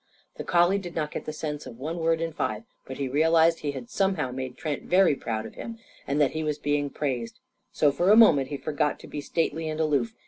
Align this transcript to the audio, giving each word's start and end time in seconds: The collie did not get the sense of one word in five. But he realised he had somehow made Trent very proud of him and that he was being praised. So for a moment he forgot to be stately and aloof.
The 0.37 0.43
collie 0.43 0.79
did 0.79 0.95
not 0.95 1.11
get 1.11 1.25
the 1.25 1.31
sense 1.31 1.67
of 1.67 1.77
one 1.77 1.99
word 1.99 2.21
in 2.21 2.33
five. 2.33 2.63
But 2.87 2.97
he 2.97 3.07
realised 3.07 3.59
he 3.59 3.73
had 3.73 3.87
somehow 3.87 4.31
made 4.31 4.57
Trent 4.57 4.81
very 4.81 5.13
proud 5.15 5.45
of 5.45 5.53
him 5.53 5.77
and 6.07 6.19
that 6.19 6.31
he 6.31 6.43
was 6.43 6.57
being 6.57 6.89
praised. 6.89 7.39
So 7.71 7.91
for 7.91 8.09
a 8.09 8.15
moment 8.17 8.47
he 8.47 8.57
forgot 8.57 8.99
to 9.01 9.07
be 9.07 9.21
stately 9.21 9.69
and 9.69 9.79
aloof. 9.79 10.15